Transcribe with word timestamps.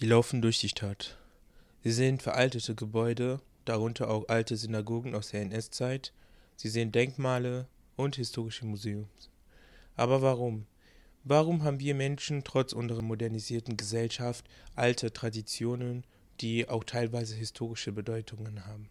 Sie 0.00 0.06
laufen 0.06 0.40
durch 0.40 0.58
die 0.58 0.70
Stadt. 0.70 1.18
Sie 1.84 1.92
sehen 1.92 2.20
veraltete 2.20 2.74
Gebäude, 2.74 3.38
darunter 3.66 4.08
auch 4.08 4.28
alte 4.28 4.56
Synagogen 4.56 5.14
aus 5.14 5.28
der 5.28 5.42
NS-Zeit. 5.42 6.14
Sie 6.56 6.70
sehen 6.70 6.90
Denkmale 6.90 7.68
und 7.96 8.16
historische 8.16 8.64
Museums. 8.64 9.28
Aber 9.96 10.22
warum? 10.22 10.64
Warum 11.24 11.64
haben 11.64 11.80
wir 11.80 11.94
Menschen 11.94 12.44
trotz 12.44 12.72
unserer 12.72 13.02
modernisierten 13.02 13.76
Gesellschaft 13.76 14.46
alte 14.74 15.12
Traditionen, 15.12 16.04
die 16.40 16.66
auch 16.66 16.84
teilweise 16.84 17.34
historische 17.34 17.92
Bedeutungen 17.92 18.64
haben? 18.64 18.88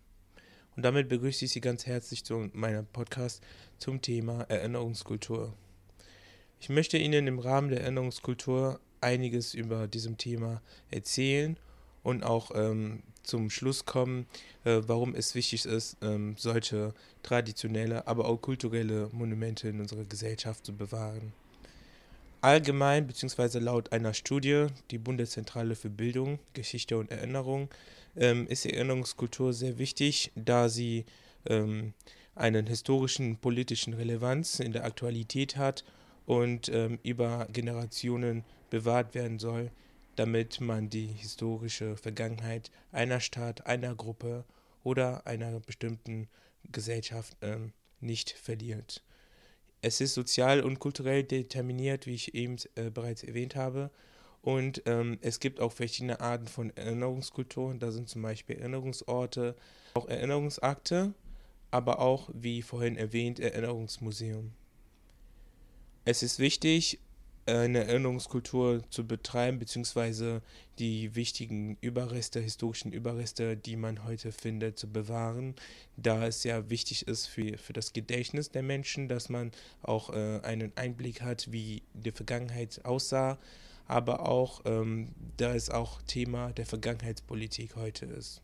Und 0.76 0.84
damit 0.84 1.10
begrüße 1.10 1.46
ich 1.46 1.52
Sie 1.52 1.62
ganz 1.62 1.88
herzlich 1.88 2.24
zu 2.24 2.52
meinem 2.54 2.86
Podcast 2.86 3.42
zum 3.80 4.04
Thema 4.04 4.42
Erinnerungskultur. 4.42 5.56
Ich 6.60 6.70
möchte 6.70 7.00
Ihnen 7.00 7.26
im 7.26 7.40
Rahmen 7.40 7.70
der 7.70 7.82
Erinnerungskultur 7.82 8.80
einiges 9.02 9.54
über 9.54 9.88
diesem 9.88 10.18
Thema 10.18 10.62
erzählen 10.92 11.58
und 12.04 12.24
auch 12.24 12.52
ähm, 12.54 13.04
zum 13.24 13.50
Schluss 13.50 13.86
kommen, 13.86 14.26
äh, 14.64 14.82
warum 14.88 15.16
es 15.16 15.36
wichtig 15.36 15.66
ist, 15.66 15.98
ähm, 16.02 16.36
solche 16.38 16.94
traditionelle, 17.24 18.08
aber 18.08 18.26
auch 18.26 18.38
kulturelle 18.38 19.10
Monumente 19.12 19.70
in 19.70 19.80
unserer 19.80 20.06
Gesellschaft 20.06 20.66
zu 20.66 20.76
bewahren. 20.76 21.34
Allgemein 22.42 23.06
bzw. 23.06 23.60
laut 23.60 23.92
einer 23.92 24.14
Studie, 24.14 24.68
die 24.92 24.98
Bundeszentrale 24.98 25.76
für 25.76 25.90
Bildung, 25.90 26.40
Geschichte 26.54 26.98
und 26.98 27.12
Erinnerung, 27.12 27.70
ähm, 28.16 28.48
ist 28.48 28.66
Erinnerungskultur 28.66 29.54
sehr 29.54 29.78
wichtig, 29.78 30.32
da 30.36 30.70
sie 30.70 31.06
ähm, 31.46 31.94
einen 32.36 32.68
historischen, 32.68 33.38
politischen 33.38 33.94
Relevanz 33.94 34.60
in 34.60 34.72
der 34.72 34.86
Aktualität 34.86 35.58
hat 35.58 35.84
und 36.30 36.70
ähm, 36.70 37.00
über 37.02 37.48
Generationen 37.52 38.44
bewahrt 38.70 39.16
werden 39.16 39.40
soll, 39.40 39.72
damit 40.16 40.62
man 40.62 40.88
die 40.88 41.08
historische 41.08 41.98
Vergangenheit 41.98 42.70
einer 42.92 43.20
Stadt, 43.20 43.66
einer 43.66 43.96
Gruppe 43.96 44.46
oder 44.84 45.26
einer 45.26 45.60
bestimmten 45.60 46.28
Gesellschaft 46.72 47.36
ähm, 47.42 47.74
nicht 48.00 48.30
verliert. 48.30 49.04
Es 49.82 50.02
ist 50.02 50.14
sozial 50.14 50.62
und 50.62 50.78
kulturell 50.78 51.24
determiniert, 51.24 52.06
wie 52.06 52.14
ich 52.14 52.36
eben 52.36 52.58
äh, 52.76 52.92
bereits 52.92 53.24
erwähnt 53.24 53.56
habe. 53.56 53.90
Und 54.44 54.84
ähm, 54.86 55.18
es 55.22 55.40
gibt 55.40 55.60
auch 55.60 55.72
verschiedene 55.72 56.20
Arten 56.20 56.48
von 56.48 56.70
Erinnerungskulturen. 56.78 57.80
Da 57.80 57.92
sind 57.92 58.08
zum 58.08 58.22
Beispiel 58.22 58.58
Erinnerungsorte, 58.58 59.56
auch 59.96 60.08
Erinnerungsakte, 60.08 61.16
aber 61.72 61.98
auch, 61.98 62.30
wie 62.36 62.62
vorhin 62.62 62.98
erwähnt, 62.98 63.40
Erinnerungsmuseum. 63.40 64.54
Es 66.10 66.24
ist 66.24 66.40
wichtig, 66.40 66.98
eine 67.46 67.84
Erinnerungskultur 67.84 68.82
zu 68.90 69.06
betreiben, 69.06 69.60
beziehungsweise 69.60 70.42
die 70.80 71.14
wichtigen 71.14 71.78
Überreste, 71.82 72.40
historischen 72.40 72.92
Überreste, 72.92 73.56
die 73.56 73.76
man 73.76 74.04
heute 74.06 74.32
findet, 74.32 74.80
zu 74.80 74.92
bewahren, 74.92 75.54
da 75.98 76.26
es 76.26 76.44
ja 76.44 76.68
wichtig 76.72 77.08
ist 77.08 77.28
für, 77.28 77.60
für 77.60 77.74
das 77.74 77.94
Gedächtnis 77.94 78.50
der 78.50 78.64
Menschen, 78.64 79.08
dass 79.08 79.30
man 79.30 79.52
auch 79.84 80.10
äh, 80.10 80.40
einen 80.42 80.72
Einblick 80.76 81.22
hat, 81.22 81.52
wie 81.52 81.84
die 81.94 82.10
Vergangenheit 82.10 82.84
aussah, 82.86 83.38
aber 83.86 84.28
auch, 84.28 84.62
ähm, 84.66 85.10
da 85.38 85.54
es 85.54 85.70
auch 85.70 86.02
Thema 86.02 86.54
der 86.54 86.66
Vergangenheitspolitik 86.66 87.76
heute 87.76 88.08
ist. 88.08 88.42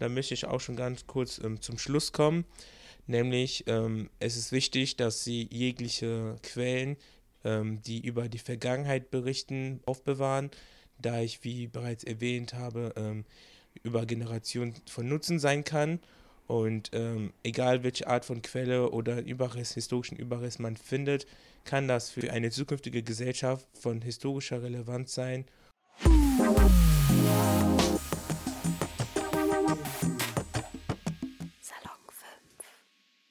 Da 0.00 0.08
möchte 0.08 0.34
ich 0.34 0.46
auch 0.46 0.60
schon 0.60 0.74
ganz 0.74 1.06
kurz 1.06 1.38
ähm, 1.38 1.60
zum 1.60 1.78
Schluss 1.78 2.10
kommen. 2.10 2.44
Nämlich, 3.06 3.64
ähm, 3.66 4.08
es 4.18 4.36
ist 4.36 4.52
wichtig, 4.52 4.96
dass 4.96 5.24
sie 5.24 5.46
jegliche 5.50 6.36
Quellen, 6.42 6.96
ähm, 7.44 7.82
die 7.82 8.00
über 8.00 8.28
die 8.28 8.38
Vergangenheit 8.38 9.10
berichten, 9.10 9.80
aufbewahren, 9.84 10.50
da 10.98 11.20
ich, 11.20 11.44
wie 11.44 11.66
bereits 11.66 12.04
erwähnt 12.04 12.54
habe, 12.54 12.94
ähm, 12.96 13.24
über 13.82 14.06
Generationen 14.06 14.74
von 14.88 15.08
Nutzen 15.08 15.38
sein 15.38 15.64
kann. 15.64 16.00
Und 16.46 16.90
ähm, 16.92 17.32
egal 17.42 17.82
welche 17.82 18.06
Art 18.06 18.24
von 18.24 18.42
Quelle 18.42 18.90
oder 18.90 19.22
Überrest, 19.22 19.74
historischen 19.74 20.16
Überrest 20.16 20.60
man 20.60 20.76
findet, 20.76 21.26
kann 21.64 21.88
das 21.88 22.10
für 22.10 22.30
eine 22.30 22.50
zukünftige 22.50 23.02
Gesellschaft 23.02 23.66
von 23.72 24.02
historischer 24.02 24.62
Relevanz 24.62 25.14
sein. 25.14 25.46